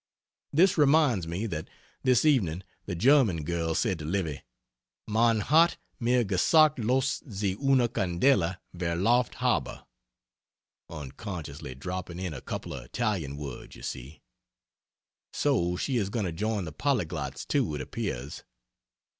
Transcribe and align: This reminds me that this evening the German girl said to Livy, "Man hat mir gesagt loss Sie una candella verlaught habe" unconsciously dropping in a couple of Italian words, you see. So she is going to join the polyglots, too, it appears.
This 0.51 0.79
reminds 0.79 1.27
me 1.27 1.45
that 1.45 1.69
this 2.01 2.25
evening 2.25 2.63
the 2.87 2.95
German 2.95 3.43
girl 3.43 3.75
said 3.75 3.99
to 3.99 4.05
Livy, 4.05 4.41
"Man 5.07 5.41
hat 5.41 5.77
mir 5.99 6.23
gesagt 6.23 6.79
loss 6.79 7.21
Sie 7.29 7.55
una 7.61 7.87
candella 7.87 8.59
verlaught 8.73 9.35
habe" 9.35 9.85
unconsciously 10.89 11.75
dropping 11.75 12.17
in 12.17 12.33
a 12.33 12.41
couple 12.41 12.73
of 12.73 12.83
Italian 12.85 13.37
words, 13.37 13.75
you 13.75 13.83
see. 13.83 14.23
So 15.33 15.77
she 15.77 15.97
is 15.97 16.09
going 16.09 16.25
to 16.25 16.31
join 16.31 16.65
the 16.65 16.73
polyglots, 16.73 17.45
too, 17.47 17.75
it 17.75 17.81
appears. 17.81 18.41